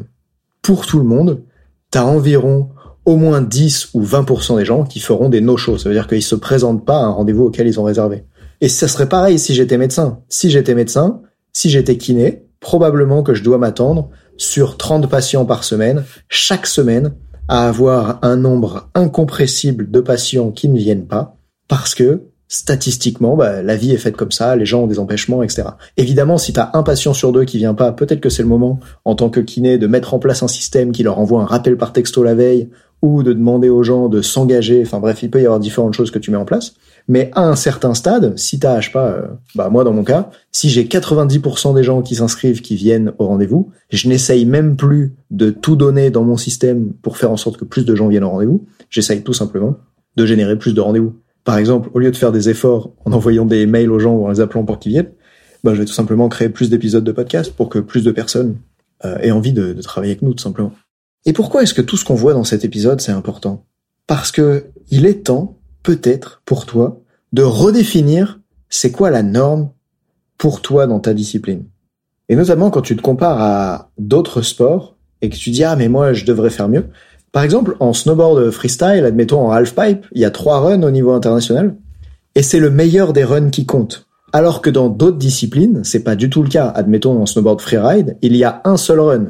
pour 0.63 0.87
tout 0.87 0.99
le 0.99 1.05
monde, 1.05 1.43
tu 1.91 1.99
as 1.99 2.07
environ 2.07 2.71
au 3.07 3.17
moins 3.17 3.43
10 3.43 3.91
ou 3.95 4.03
20% 4.03 4.59
des 4.59 4.65
gens 4.65 4.85
qui 4.85 5.01
feront 5.01 5.29
des 5.29 5.41
no-shows. 5.41 5.79
Ça 5.79 5.89
veut 5.89 5.95
dire 5.95 6.07
qu'ils 6.07 6.23
se 6.23 6.35
présentent 6.35 6.85
pas 6.85 6.99
à 6.99 7.05
un 7.05 7.11
rendez-vous 7.11 7.45
auquel 7.45 7.67
ils 7.67 7.81
ont 7.81 7.85
réservé. 7.85 8.25
Et 8.61 8.69
ça 8.69 8.89
serait 8.89 9.09
pareil 9.09 9.39
si 9.39 9.55
j'étais 9.55 9.79
médecin. 9.79 10.21
Si 10.29 10.51
j'étais 10.51 10.75
médecin, 10.75 11.21
si 11.53 11.71
j'étais 11.71 11.97
kiné, 11.97 12.45
probablement 12.65 13.23
que 13.23 13.35
je 13.35 13.45
dois 13.45 13.59
m'attendre 13.59 14.09
sur 14.39 14.79
30 14.79 15.09
patients 15.09 15.45
par 15.45 15.65
semaine, 15.65 16.03
chaque 16.31 16.67
semaine, 16.67 17.13
à 17.47 17.69
avoir 17.69 18.19
un 18.23 18.37
nombre 18.37 18.89
incompressible 18.95 19.91
de 19.91 20.01
patients 20.01 20.51
qui 20.51 20.71
ne 20.71 20.79
viennent 20.79 21.07
pas, 21.07 21.37
parce 21.69 21.95
que 21.95 22.23
statistiquement, 22.49 23.37
bah, 23.37 23.63
la 23.63 23.77
vie 23.77 23.93
est 23.93 23.99
faite 23.99 24.17
comme 24.17 24.33
ça, 24.33 24.57
les 24.57 24.65
gens 24.65 24.85
ont 24.85 24.87
des 24.87 24.99
empêchements, 24.99 25.43
etc. 25.43 25.69
Évidemment, 25.99 26.39
si 26.39 26.55
tu 26.55 26.61
as 26.61 26.71
un 26.73 26.83
patient 26.83 27.13
sur 27.13 27.33
deux 27.33 27.45
qui 27.45 27.59
vient 27.59 27.75
pas, 27.75 27.93
peut-être 27.93 28.21
que 28.21 28.31
c'est 28.31 28.43
le 28.43 28.49
moment, 28.49 28.81
en 29.05 29.15
tant 29.15 29.29
que 29.29 29.41
kiné, 29.41 29.77
de 29.77 29.87
mettre 29.87 30.15
en 30.15 30.19
place 30.19 30.43
un 30.43 30.49
système 30.49 30.93
qui 30.93 31.03
leur 31.03 31.19
envoie 31.19 31.43
un 31.43 31.47
rappel 31.47 31.77
par 31.77 31.93
texto 31.93 32.23
la 32.23 32.35
veille, 32.35 32.71
ou 33.03 33.23
de 33.23 33.35
demander 33.35 33.69
aux 33.69 33.83
gens 33.83 34.09
de 34.09 34.23
s'engager, 34.23 34.83
enfin 34.83 35.01
bref, 35.01 35.23
il 35.23 35.31
peut 35.31 35.43
y 35.43 35.45
avoir 35.45 35.61
différentes 35.61 35.93
choses 35.93 36.11
que 36.11 36.19
tu 36.19 36.31
mets 36.31 36.39
en 36.39 36.47
place. 36.47 36.75
Mais 37.07 37.31
à 37.35 37.47
un 37.47 37.57
certain 37.57 37.93
stade, 37.93 38.39
si 38.39 38.59
t'as, 38.59 38.81
je 38.81 38.87
sais 38.87 38.93
pas, 38.93 39.25
bah 39.55 39.69
moi 39.69 39.85
dans 39.85 39.93
mon 39.93 40.05
cas, 40.05 40.31
si 40.51 40.71
j'ai 40.71 40.85
90% 40.85 41.75
des 41.75 41.83
gens 41.83 42.01
qui 42.01 42.15
s'inscrivent 42.15 42.63
qui 42.63 42.77
viennent 42.77 43.13
au 43.19 43.27
rendez-vous, 43.27 43.71
je 43.91 44.09
n'essaye 44.09 44.47
même 44.47 44.77
plus 44.77 45.15
de 45.31 45.51
tout 45.51 45.77
donner 45.77 46.11
dans 46.11 46.25
mon 46.25 46.39
système 46.39 46.93
pour 47.03 47.19
faire 47.19 47.31
en 47.31 47.37
sorte 47.37 47.59
que 47.59 47.65
plus 47.65 47.85
de 47.85 47.95
gens 47.95 48.09
viennent 48.09 48.25
au 48.25 48.31
rendez-vous. 48.31 48.67
J'essaye 48.89 49.23
tout 49.23 49.35
simplement 49.35 49.77
de 50.17 50.25
générer 50.25 50.57
plus 50.57 50.73
de 50.73 50.81
rendez-vous. 50.81 51.15
Par 51.45 51.59
exemple, 51.59 51.91
au 51.93 51.99
lieu 51.99 52.11
de 52.11 52.17
faire 52.17 52.33
des 52.33 52.49
efforts 52.49 52.91
en 53.05 53.13
envoyant 53.13 53.45
des 53.45 53.67
mails 53.67 53.91
aux 53.91 53.99
gens 53.99 54.15
ou 54.15 54.25
en 54.25 54.31
les 54.31 54.41
appelant 54.41 54.65
pour 54.65 54.79
qu'ils 54.79 54.93
viennent, 54.93 55.13
bah, 55.63 55.75
je 55.75 55.81
vais 55.81 55.85
tout 55.85 55.93
simplement 55.93 56.29
créer 56.31 56.49
plus 56.49 56.71
d'épisodes 56.71 57.05
de 57.05 57.13
podcast 57.13 57.53
pour 57.55 57.69
que 57.69 57.79
plus 57.79 58.03
de 58.03 58.13
personnes 58.13 58.57
euh, 59.05 59.19
aient 59.19 59.31
envie 59.31 59.53
de, 59.53 59.75
de 59.75 59.83
travailler 59.83 60.13
avec 60.13 60.23
nous, 60.23 60.33
tout 60.33 60.43
simplement. 60.43 60.73
Et 61.27 61.35
pourquoi 61.35 61.63
est-ce 61.63 61.75
que 61.75 61.83
tout 61.83 61.99
ce 61.99 62.05
qu'on 62.05 62.15
voit 62.15 62.33
dans 62.33 62.45
cet 62.45 62.65
épisode, 62.65 63.01
c'est 63.01 63.13
important? 63.13 63.67
Parce 64.07 64.33
que 64.33 64.67
il 64.91 65.07
est 65.07 65.25
temps 65.25 65.59
peut-être 65.85 66.43
pour 66.45 66.67
toi 66.67 67.01
de 67.33 67.43
redéfinir 67.43 68.41
c'est 68.69 68.91
quoi 68.91 69.11
la 69.11 69.23
norme 69.23 69.71
pour 70.37 70.61
toi 70.61 70.89
dans 70.89 70.99
ta 70.99 71.15
discipline. 71.15 71.65
Et 72.29 72.35
notamment 72.35 72.71
quand 72.71 72.83
tu 72.83 72.97
te 72.97 73.03
compares 73.03 73.41
à 73.41 73.91
d'autres 73.99 74.43
sports 74.43 74.97
et 75.23 75.29
que 75.29 75.37
tu 75.37 75.51
dis 75.51 75.63
ah 75.63 75.77
mais 75.77 75.89
moi 75.89 76.13
je 76.13 76.25
devrais 76.25 76.51
faire 76.51 76.69
mieux. 76.69 76.87
Par 77.31 77.45
exemple 77.45 77.77
en 77.79 77.93
snowboard 77.93 78.51
freestyle, 78.51 79.05
admettons 79.05 79.47
en 79.47 79.53
halfpipe, 79.53 80.07
il 80.13 80.21
y 80.21 80.25
a 80.25 80.33
trois 80.33 80.59
runs 80.59 80.83
au 80.83 80.91
niveau 80.91 81.13
international 81.13 81.77
et 82.35 82.43
c'est 82.43 82.59
le 82.59 82.71
meilleur 82.71 83.13
des 83.13 83.25
runs 83.25 83.51
qui 83.51 83.67
compte. 83.67 84.09
Alors 84.33 84.63
que 84.63 84.71
dans 84.71 84.89
d'autres 84.89 85.19
disciplines, 85.19 85.85
c'est 85.85 86.03
pas 86.03 86.17
du 86.17 86.29
tout 86.29 86.43
le 86.43 86.49
cas. 86.49 86.67
Admettons 86.67 87.23
en 87.23 87.27
snowboard 87.27 87.61
freeride, 87.61 88.17
il 88.23 88.35
y 88.35 88.43
a 88.43 88.63
un 88.65 88.77
seul 88.77 88.99
run. 88.99 89.27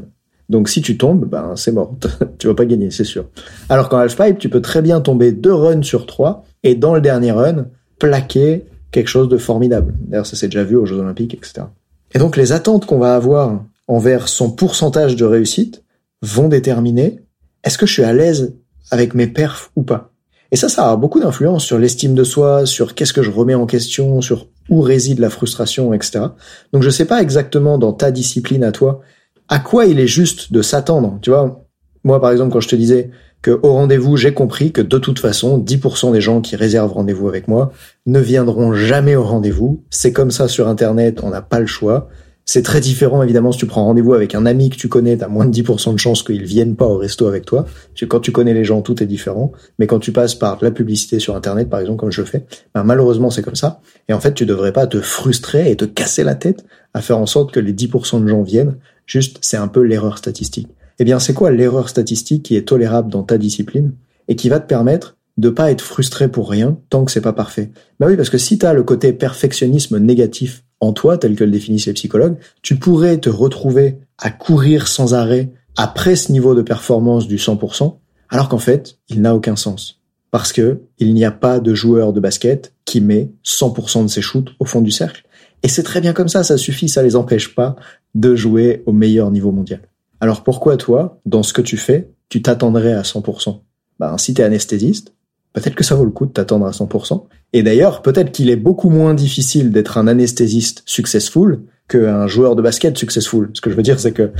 Donc 0.49 0.69
si 0.69 0.83
tu 0.83 0.97
tombes, 0.97 1.25
ben 1.25 1.55
c'est 1.57 1.73
mort. 1.73 1.95
tu 2.39 2.47
vas 2.47 2.55
pas 2.55 2.67
gagner, 2.67 2.91
c'est 2.91 3.05
sûr. 3.05 3.27
Alors 3.69 3.89
qu'en 3.89 3.99
halfpipe, 3.99 4.39
tu 4.39 4.49
peux 4.49 4.61
très 4.61 4.83
bien 4.83 5.01
tomber 5.01 5.33
deux 5.33 5.55
runs 5.55 5.83
sur 5.83 6.07
trois 6.07 6.45
et 6.63 6.75
dans 6.75 6.95
le 6.95 7.01
dernier 7.01 7.33
run, 7.33 7.67
plaquer 7.99 8.67
quelque 8.91 9.09
chose 9.09 9.29
de 9.29 9.39
formidable. 9.39 9.95
D'ailleurs, 10.01 10.27
ça 10.27 10.37
s'est 10.37 10.49
déjà 10.49 10.65
vu 10.65 10.77
aux 10.77 10.87
Jeux 10.87 10.99
Olympiques, 10.99 11.35
etc. 11.35 11.67
Et 12.15 12.19
donc 12.19 12.37
les 12.37 12.53
attentes 12.53 12.87
qu'on 12.87 12.99
va 12.99 13.15
avoir 13.15 13.61
envers 13.89 14.29
son 14.29 14.51
pourcentage 14.51 15.17
de 15.17 15.25
réussite 15.25 15.83
vont 16.23 16.49
déterminer 16.49 17.21
est-ce 17.65 17.79
que 17.79 17.87
je 17.87 17.93
suis 17.93 18.05
à 18.05 18.13
l'aise 18.13 18.55
avec 18.91 19.15
mes 19.15 19.27
perfs 19.27 19.71
ou 19.77 19.83
pas. 19.83 20.11
Et 20.53 20.57
ça, 20.57 20.69
ça 20.69 20.91
a 20.91 20.97
beaucoup 20.97 21.19
d'influence 21.19 21.65
sur 21.65 21.79
l'estime 21.79 22.15
de 22.15 22.23
soi, 22.23 22.67
sur 22.67 22.95
qu'est-ce 22.95 23.13
que 23.13 23.23
je 23.23 23.31
remets 23.31 23.55
en 23.55 23.67
question, 23.67 24.21
sur 24.21 24.47
où 24.69 24.81
réside 24.81 25.19
la 25.19 25.31
frustration, 25.31 25.93
etc. 25.93 26.27
Donc 26.73 26.83
je 26.83 26.91
sais 26.91 27.07
pas 27.07 27.21
exactement 27.21 27.79
dans 27.79 27.93
ta 27.93 28.11
discipline 28.11 28.63
à 28.63 28.71
toi 28.71 29.01
à 29.49 29.59
quoi 29.59 29.87
il 29.87 30.01
est 30.01 30.07
juste 30.07 30.53
de 30.53 30.63
s'attendre. 30.63 31.19
Tu 31.23 31.31
vois, 31.31 31.67
moi 32.05 32.21
par 32.21 32.31
exemple 32.33 32.53
quand 32.53 32.61
je 32.61 32.69
te 32.69 32.77
disais 32.77 33.11
que 33.43 33.51
au 33.63 33.73
rendez-vous 33.75 34.17
j'ai 34.17 34.33
compris 34.33 34.73
que 34.73 34.81
de 34.81 34.99
toute 34.99 35.19
façon 35.19 35.59
10% 35.59 36.13
des 36.13 36.21
gens 36.21 36.41
qui 36.41 36.57
réservent 36.57 36.93
rendez-vous 36.93 37.29
avec 37.29 37.47
moi 37.49 37.73
ne 38.07 38.21
viendront 38.21 38.73
jamais 38.73 39.17
au 39.17 39.23
rendez-vous. 39.23 39.85
C'est 39.91 40.13
comme 40.13 40.31
ça 40.31 40.49
sur 40.49 40.69
internet, 40.69 41.21
on 41.23 41.31
n'a 41.31 41.43
pas 41.43 41.61
le 41.61 41.67
choix. 41.67 42.09
C'est 42.47 42.63
très 42.63 42.81
différent 42.81 43.23
évidemment 43.23 43.53
si 43.53 43.59
tu 43.59 43.67
prends 43.67 43.85
rendez-vous 43.85 44.13
avec 44.13 44.35
un 44.35 44.45
ami 44.45 44.69
que 44.69 44.77
tu 44.77 44.89
connais, 44.89 45.17
t'as 45.17 45.29
moins 45.29 45.47
de 45.47 45.55
10% 45.55 45.95
de 45.95 45.99
chances 45.99 46.23
qu'ils 46.23 46.45
viennent 46.45 46.77
pas 46.77 46.87
au 46.87 46.99
resto 46.99 47.27
avec 47.27 47.47
toi. 47.47 47.65
Quand 48.07 48.21
tu 48.21 48.33
connais 48.33 48.53
les 48.53 48.65
gens, 48.65 48.83
tout 48.83 49.03
est 49.03 49.07
différent. 49.07 49.53
Mais 49.79 49.87
quand 49.87 49.99
tu 49.99 50.13
passes 50.13 50.35
par 50.35 50.59
la 50.63 50.71
publicité 50.71 51.21
sur 51.21 51.37
internet, 51.37 51.71
par 51.71 51.81
exemple, 51.81 52.01
comme 52.01 52.13
je 52.13 52.21
le 52.21 52.27
fais, 52.27 52.45
ben 52.75 52.85
malheureusement 52.85 53.31
c'est 53.31 53.43
comme 53.43 53.57
ça. 53.57 53.81
Et 54.09 54.13
en 54.13 54.21
fait, 54.21 54.35
tu 54.35 54.45
devrais 54.45 54.73
pas 54.73 54.87
te 54.87 55.01
frustrer 55.01 55.71
et 55.71 55.77
te 55.77 55.87
casser 55.87 56.23
la 56.23 56.35
tête 56.35 56.67
à 56.93 57.01
faire 57.01 57.19
en 57.19 57.27
sorte 57.27 57.51
que 57.51 57.61
les 57.61 57.73
10% 57.73 58.23
de 58.23 58.29
gens 58.29 58.43
viennent 58.43 58.77
Juste, 59.07 59.39
c'est 59.41 59.57
un 59.57 59.69
peu 59.69 59.83
l'erreur 59.83 60.19
statistique. 60.19 60.69
Eh 60.99 61.05
bien, 61.05 61.19
c'est 61.19 61.35
quoi 61.35 61.51
l'erreur 61.51 61.89
statistique 61.89 62.45
qui 62.45 62.57
est 62.57 62.69
tolérable 62.69 63.11
dans 63.11 63.23
ta 63.23 63.39
discipline 63.39 63.93
et 64.29 64.37
qui 64.37 64.49
va 64.49 64.61
te 64.61 64.67
permettre 64.67 65.17
de 65.37 65.51
pas 65.51 65.73
être 65.73 65.83
frustré 65.83 66.29
pour 66.29 66.49
rien 66.49 66.79
tant 66.91 67.05
que 67.05 67.11
c'est 67.11 67.21
pas 67.21 67.33
parfait? 67.33 67.71
Bah 67.99 68.07
oui, 68.09 68.17
parce 68.17 68.31
que 68.31 68.39
si 68.39 68.59
tu 68.59 68.67
as 68.67 68.73
le 68.73 68.85
côté 68.85 69.13
perfectionnisme 69.13 69.99
négatif 69.99 70.65
en 70.81 70.93
toi, 70.93 71.19
tel 71.19 71.35
que 71.35 71.45
le 71.45 71.51
définissent 71.51 71.87
les 71.87 71.93
psychologues, 71.93 72.37
tu 72.63 72.77
pourrais 72.77 73.19
te 73.19 73.31
retrouver 73.31 73.99
à 74.19 74.31
courir 74.31 74.87
sans 74.87 75.15
arrêt 75.15 75.51
après 75.77 76.15
ce 76.15 76.31
niveau 76.31 76.55
de 76.55 76.63
performance 76.63 77.27
du 77.27 77.37
100%, 77.37 77.97
alors 78.29 78.49
qu'en 78.49 78.59
fait, 78.59 78.99
il 79.09 79.21
n'a 79.23 79.35
aucun 79.35 79.57
sens. 79.57 80.01
Parce 80.31 80.53
que 80.53 80.81
il 80.99 81.15
n'y 81.15 81.25
a 81.25 81.31
pas 81.31 81.61
de 81.61 81.75
joueur 81.75 82.13
de 82.13 82.21
basket 82.21 82.73
qui 82.85 83.01
met 83.01 83.31
100% 83.45 84.05
de 84.05 84.09
ses 84.09 84.23
shoots 84.23 84.51
au 84.59 84.65
fond 84.65 84.81
du 84.81 84.91
cercle. 84.91 85.25
Et 85.65 85.69
c'est 85.69 85.83
très 85.83 86.03
bien 86.03 86.13
comme 86.13 86.29
ça, 86.29 86.45
ça 86.45 86.59
suffit, 86.59 86.91
ça 86.91 87.03
les 87.03 87.17
empêche 87.17 87.55
pas 87.55 87.75
de 88.15 88.37
jouer 88.37 88.83
au 88.85 88.93
meilleur 88.93 89.31
niveau 89.31 89.51
mondial. 89.51 89.81
Alors 90.21 90.45
pourquoi 90.45 90.77
toi, 90.77 91.21
dans 91.25 91.43
ce 91.43 91.55
que 91.55 91.63
tu 91.63 91.79
fais, 91.79 92.11
tu 92.29 92.43
t'attendrais 92.43 92.93
à 92.93 93.01
100% 93.01 93.61
Ben 93.99 94.19
si 94.19 94.35
t'es 94.35 94.43
anesthésiste, 94.43 95.15
peut-être 95.55 95.75
que 95.75 95.83
ça 95.83 95.95
vaut 95.95 96.05
le 96.05 96.11
coup 96.11 96.27
de 96.27 96.33
t'attendre 96.33 96.67
à 96.67 96.71
100%. 96.71 97.25
Et 97.55 97.63
d'ailleurs, 97.63 98.03
peut-être 98.03 98.31
qu'il 98.31 98.51
est 98.51 98.57
beaucoup 98.57 98.91
moins 98.91 99.15
difficile 99.15 99.73
d'être 99.73 99.97
un 99.97 100.07
anesthésiste 100.07 100.83
successful 100.85 101.63
qu'un 101.89 102.27
joueur 102.27 102.57
de 102.57 102.63
basket 102.63 102.99
successful. 102.99 103.51
Ce 103.55 103.63
que 103.63 103.71
je 103.71 103.75
veux 103.77 103.83
dire, 103.83 103.99
c'est 103.99 104.13
que 104.13 104.33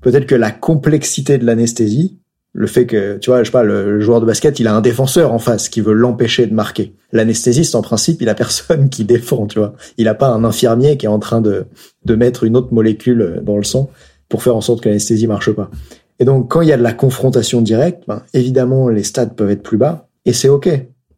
peut-être 0.00 0.26
que 0.26 0.36
la 0.36 0.52
complexité 0.52 1.38
de 1.38 1.44
l'anesthésie 1.44 2.18
le 2.52 2.66
fait 2.66 2.86
que, 2.86 3.18
tu 3.18 3.30
vois, 3.30 3.42
je 3.42 3.48
sais 3.48 3.52
pas, 3.52 3.62
le, 3.62 4.00
joueur 4.00 4.20
de 4.20 4.26
basket, 4.26 4.58
il 4.58 4.66
a 4.66 4.74
un 4.74 4.80
défenseur 4.80 5.32
en 5.32 5.38
face 5.38 5.68
qui 5.68 5.80
veut 5.80 5.92
l'empêcher 5.92 6.46
de 6.46 6.54
marquer. 6.54 6.94
L'anesthésiste, 7.12 7.74
en 7.74 7.82
principe, 7.82 8.22
il 8.22 8.28
a 8.28 8.34
personne 8.36 8.88
qui 8.88 9.04
défend, 9.04 9.46
tu 9.46 9.58
vois. 9.58 9.74
Il 9.96 10.08
a 10.08 10.14
pas 10.14 10.28
un 10.28 10.44
infirmier 10.44 10.96
qui 10.96 11.06
est 11.06 11.10
en 11.10 11.18
train 11.18 11.40
de, 11.40 11.66
de 12.04 12.14
mettre 12.14 12.44
une 12.44 12.56
autre 12.56 12.72
molécule 12.72 13.40
dans 13.42 13.56
le 13.56 13.64
sang 13.64 13.90
pour 14.28 14.42
faire 14.42 14.56
en 14.56 14.60
sorte 14.60 14.82
que 14.82 14.88
l'anesthésie 14.88 15.26
marche 15.26 15.52
pas. 15.52 15.70
Et 16.18 16.24
donc, 16.24 16.50
quand 16.50 16.62
il 16.62 16.68
y 16.68 16.72
a 16.72 16.76
de 16.76 16.82
la 16.82 16.92
confrontation 16.92 17.62
directe, 17.62 18.04
ben, 18.08 18.22
évidemment, 18.34 18.88
les 18.88 19.04
stades 19.04 19.34
peuvent 19.34 19.50
être 19.50 19.62
plus 19.62 19.78
bas, 19.78 20.08
et 20.24 20.32
c'est 20.32 20.48
ok. 20.48 20.68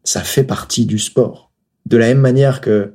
Ça 0.03 0.21
fait 0.21 0.43
partie 0.43 0.85
du 0.85 0.99
sport. 0.99 1.51
De 1.85 1.97
la 1.97 2.07
même 2.07 2.19
manière 2.19 2.61
que, 2.61 2.93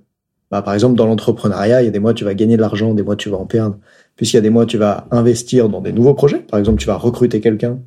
bah, 0.50 0.62
par 0.62 0.74
exemple, 0.74 0.96
dans 0.96 1.06
l'entrepreneuriat, 1.06 1.82
il 1.82 1.86
y 1.86 1.88
a 1.88 1.90
des 1.90 1.98
mois 1.98 2.14
tu 2.14 2.24
vas 2.24 2.34
gagner 2.34 2.56
de 2.56 2.60
l'argent, 2.60 2.94
des 2.94 3.02
mois 3.02 3.16
tu 3.16 3.28
vas 3.28 3.36
en 3.36 3.46
perdre. 3.46 3.78
Puisqu'il 4.14 4.36
y 4.36 4.38
a 4.38 4.42
des 4.42 4.50
mois 4.50 4.66
tu 4.66 4.78
vas 4.78 5.08
investir 5.10 5.68
dans 5.68 5.80
des 5.80 5.92
nouveaux 5.92 6.14
projets. 6.14 6.38
Par 6.38 6.58
exemple, 6.58 6.78
tu 6.78 6.86
vas 6.86 6.96
recruter 6.96 7.40
quelqu'un 7.40 7.80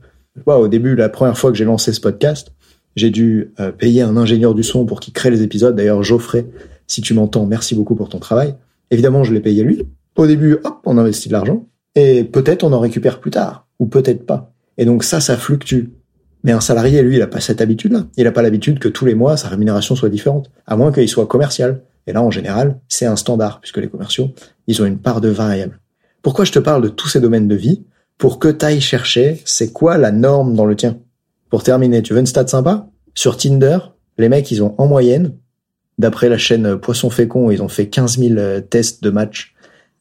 au 0.46 0.68
début, 0.68 0.96
la 0.96 1.10
première 1.10 1.38
fois 1.38 1.52
que 1.52 1.58
j'ai 1.58 1.66
lancé 1.66 1.94
ce 1.94 2.02
podcast, 2.02 2.52
j'ai 2.96 3.10
dû 3.10 3.54
euh, 3.60 3.72
payer 3.72 4.02
un 4.02 4.18
ingénieur 4.18 4.54
du 4.54 4.64
son 4.64 4.86
pour 4.86 5.00
qu'il 5.00 5.14
crée 5.14 5.32
les 5.32 5.42
épisodes. 5.42 5.76
D'ailleurs, 5.76 6.04
Geoffrey, 6.04 6.48
si 6.88 7.02
tu 7.02 7.14
m'entends, 7.14 7.46
merci 7.46 7.76
beaucoup 7.76 7.96
pour 7.96 8.10
ton 8.10 8.20
travail. 8.20 8.56
Évidemment, 8.92 9.24
je 9.24 9.34
l'ai 9.34 9.40
payé 9.40 9.64
lui. 9.64 9.84
Au 10.16 10.28
début, 10.28 10.54
hop, 10.64 10.80
on 10.86 10.98
investit 10.98 11.30
de 11.30 11.34
l'argent. 11.34 11.68
Et 11.96 12.24
peut-être 12.24 12.64
on 12.64 12.74
en 12.74 12.80
récupère 12.80 13.20
plus 13.20 13.32
tard. 13.32 13.68
Ou 13.80 13.86
peut-être 13.86 14.26
pas. 14.26 14.54
Et 14.78 14.86
donc 14.86 15.04
ça, 15.04 15.20
ça 15.20 15.38
fluctue. 15.38 15.86
Mais 16.44 16.52
un 16.52 16.62
salarié, 16.62 17.02
lui, 17.02 17.18
il 17.18 17.22
a 17.22 17.28
pas 17.28 17.42
cette 17.42 17.62
habitude-là. 17.62 18.06
Il 18.18 18.26
a 18.28 18.32
pas 18.32 18.42
l'habitude 18.42 18.80
que 18.80 18.88
tous 18.88 19.06
les 19.06 19.16
mois, 19.16 19.38
sa 19.38 19.50
rémunération 19.50 19.96
soit 19.96 20.10
différente. 20.10 20.50
À 20.66 20.76
moins 20.76 20.92
qu'il 20.92 21.08
soit 21.10 21.26
commercial. 21.26 21.82
Et 22.08 22.14
là, 22.14 22.24
en 22.24 22.32
général, 22.32 22.80
c'est 22.88 23.06
un 23.06 23.16
standard, 23.16 23.60
puisque 23.60 23.78
les 23.78 23.88
commerciaux, 23.88 24.32
ils 24.68 24.82
ont 24.82 24.86
une 24.86 24.98
part 24.98 25.22
de 25.22 25.30
variable. 25.30 25.80
Pourquoi 26.22 26.46
je 26.46 26.52
te 26.52 26.60
parle 26.60 26.82
de 26.82 26.90
tous 26.90 27.08
ces 27.08 27.20
domaines 27.20 27.48
de 27.48 27.56
vie? 27.56 27.84
Pour 28.20 28.38
que 28.38 28.50
t'ailles 28.50 28.82
chercher 28.82 29.42
c'est 29.46 29.74
quoi 29.74 29.98
la 29.98 30.12
norme 30.12 30.54
dans 30.54 30.66
le 30.66 30.76
tien? 30.76 31.00
Pour 31.50 31.64
terminer, 31.64 32.04
tu 32.04 32.14
veux 32.14 32.20
une 32.20 32.28
stat 32.28 32.46
sympa? 32.46 32.88
Sur 33.16 33.38
Tinder, 33.38 33.80
les 34.20 34.30
mecs, 34.30 34.52
ils 34.52 34.62
ont 34.62 34.76
en 34.78 34.86
moyenne, 34.86 35.34
d'après 35.98 36.30
la 36.30 36.38
chaîne 36.38 36.78
Poisson 36.78 37.10
Fécond, 37.10 37.50
ils 37.50 37.64
ont 37.64 37.70
fait 37.70 37.88
15 37.88 38.20
000 38.20 38.38
euh, 38.38 38.62
tests 38.62 39.02
de 39.02 39.10
match, 39.10 39.56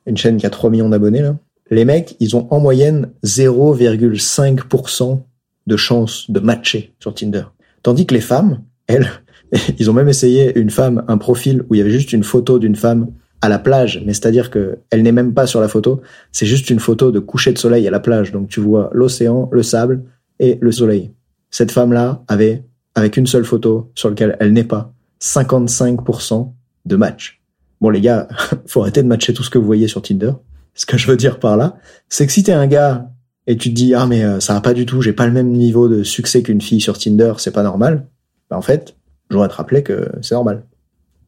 une 0.04 0.18
chaîne 0.18 0.36
qui 0.36 0.44
a 0.44 0.50
3 0.50 0.68
millions 0.68 0.90
d'abonnés 0.90 1.22
là. 1.22 1.38
Les 1.70 1.84
mecs, 1.84 2.16
ils 2.18 2.36
ont 2.36 2.48
en 2.50 2.60
moyenne 2.60 3.10
0,5% 3.24 5.22
de 5.66 5.76
chance 5.76 6.30
de 6.30 6.40
matcher 6.40 6.94
sur 6.98 7.14
Tinder. 7.14 7.44
Tandis 7.82 8.06
que 8.06 8.14
les 8.14 8.20
femmes, 8.20 8.62
elles, 8.88 9.08
ils 9.78 9.90
ont 9.90 9.94
même 9.94 10.08
essayé 10.08 10.58
une 10.58 10.70
femme, 10.70 11.04
un 11.08 11.18
profil 11.18 11.64
où 11.68 11.74
il 11.74 11.78
y 11.78 11.80
avait 11.80 11.90
juste 11.90 12.12
une 12.12 12.24
photo 12.24 12.58
d'une 12.58 12.76
femme 12.76 13.12
à 13.40 13.48
la 13.48 13.58
plage, 13.58 14.02
mais 14.04 14.14
c'est-à-dire 14.14 14.50
que 14.50 14.78
elle 14.90 15.02
n'est 15.02 15.12
même 15.12 15.34
pas 15.34 15.46
sur 15.46 15.60
la 15.60 15.68
photo, 15.68 16.00
c'est 16.32 16.46
juste 16.46 16.70
une 16.70 16.80
photo 16.80 17.12
de 17.12 17.18
coucher 17.18 17.52
de 17.52 17.58
soleil 17.58 17.86
à 17.86 17.90
la 17.90 18.00
plage. 18.00 18.32
Donc 18.32 18.48
tu 18.48 18.60
vois 18.60 18.90
l'océan, 18.92 19.48
le 19.52 19.62
sable 19.62 20.02
et 20.40 20.58
le 20.60 20.72
soleil. 20.72 21.12
Cette 21.50 21.70
femme-là 21.70 22.22
avait, 22.28 22.64
avec 22.94 23.16
une 23.16 23.26
seule 23.26 23.44
photo 23.44 23.90
sur 23.94 24.08
laquelle 24.08 24.36
elle 24.40 24.52
n'est 24.52 24.64
pas, 24.64 24.92
55% 25.20 26.52
de 26.86 26.96
match. 26.96 27.40
Bon 27.80 27.90
les 27.90 28.00
gars, 28.00 28.28
faut 28.66 28.82
arrêter 28.82 29.02
de 29.02 29.08
matcher 29.08 29.32
tout 29.32 29.42
ce 29.42 29.50
que 29.50 29.58
vous 29.58 29.66
voyez 29.66 29.88
sur 29.88 30.02
Tinder. 30.02 30.32
Ce 30.74 30.86
que 30.86 30.96
je 30.96 31.06
veux 31.06 31.16
dire 31.16 31.38
par 31.38 31.56
là, 31.56 31.76
c'est 32.08 32.26
que 32.26 32.32
si 32.32 32.42
t'es 32.42 32.52
un 32.52 32.66
gars 32.66 33.08
et 33.46 33.56
tu 33.56 33.70
te 33.70 33.74
dis 33.74 33.94
ah 33.94 34.06
mais 34.06 34.24
euh, 34.24 34.40
ça 34.40 34.54
va 34.54 34.60
pas 34.60 34.74
du 34.74 34.84
tout, 34.84 35.00
j'ai 35.00 35.12
pas 35.12 35.26
le 35.26 35.32
même 35.32 35.50
niveau 35.50 35.88
de 35.88 36.02
succès 36.02 36.42
qu'une 36.42 36.60
fille 36.60 36.80
sur 36.80 36.98
Tinder, 36.98 37.34
c'est 37.38 37.52
pas 37.52 37.62
normal. 37.62 38.06
Bah 38.50 38.56
en 38.56 38.62
fait, 38.62 38.96
je 39.30 39.36
voudrais 39.36 39.48
te 39.48 39.54
rappeler 39.54 39.82
que 39.82 40.08
c'est 40.22 40.34
normal. 40.34 40.64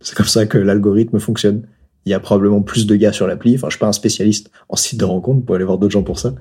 C'est 0.01 0.17
comme 0.17 0.27
ça 0.27 0.47
que 0.47 0.59
l'algorithme 0.59 1.19
fonctionne. 1.19 1.67
Il 2.07 2.11
y 2.11 2.15
a 2.15 2.21
probablement 2.21 2.63
plus 2.63 2.87
de 2.87 2.97
gars 2.97 3.13
sur 3.13 3.27
l'appli. 3.27 3.55
Enfin, 3.55 3.69
je 3.69 3.73
suis 3.73 3.81
pas 3.81 3.87
un 3.87 3.93
spécialiste 3.93 4.51
en 4.69 4.77
site 4.77 4.99
de 4.99 5.05
rencontre 5.05 5.45
pour 5.45 5.55
aller 5.55 5.65
voir 5.65 5.79
d'autres 5.79 5.93
gens 5.93 6.03
pour 6.03 6.19
ça. 6.19 6.35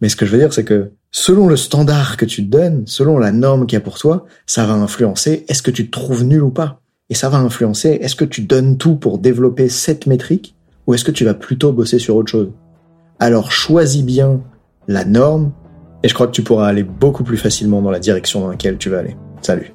Mais 0.00 0.08
ce 0.08 0.16
que 0.16 0.26
je 0.26 0.32
veux 0.32 0.38
dire, 0.38 0.52
c'est 0.52 0.64
que 0.64 0.90
selon 1.12 1.46
le 1.46 1.56
standard 1.56 2.16
que 2.16 2.24
tu 2.24 2.44
te 2.44 2.50
donnes, 2.50 2.82
selon 2.86 3.18
la 3.18 3.32
norme 3.32 3.66
qu'il 3.66 3.76
y 3.76 3.78
a 3.78 3.80
pour 3.80 3.98
toi, 3.98 4.26
ça 4.46 4.66
va 4.66 4.74
influencer 4.74 5.44
est-ce 5.48 5.62
que 5.62 5.70
tu 5.70 5.86
te 5.86 5.90
trouves 5.92 6.24
nul 6.24 6.42
ou 6.42 6.50
pas. 6.50 6.80
Et 7.10 7.14
ça 7.14 7.28
va 7.28 7.38
influencer 7.38 7.98
est-ce 8.00 8.16
que 8.16 8.24
tu 8.24 8.42
donnes 8.42 8.76
tout 8.76 8.96
pour 8.96 9.18
développer 9.18 9.68
cette 9.68 10.06
métrique 10.06 10.56
ou 10.86 10.94
est-ce 10.94 11.04
que 11.04 11.10
tu 11.10 11.24
vas 11.24 11.34
plutôt 11.34 11.72
bosser 11.72 11.98
sur 11.98 12.16
autre 12.16 12.30
chose. 12.30 12.50
Alors 13.18 13.52
choisis 13.52 14.02
bien 14.02 14.42
la 14.88 15.04
norme 15.04 15.52
et 16.02 16.08
je 16.08 16.14
crois 16.14 16.26
que 16.26 16.32
tu 16.32 16.42
pourras 16.42 16.68
aller 16.68 16.82
beaucoup 16.82 17.24
plus 17.24 17.38
facilement 17.38 17.80
dans 17.80 17.90
la 17.90 18.00
direction 18.00 18.40
dans 18.40 18.48
laquelle 18.48 18.76
tu 18.76 18.90
vas 18.90 18.98
aller. 18.98 19.16
Salut. 19.40 19.74